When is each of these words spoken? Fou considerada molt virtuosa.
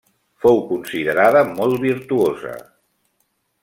Fou 0.45 0.61
considerada 0.69 1.45
molt 1.61 1.79
virtuosa. 1.87 2.59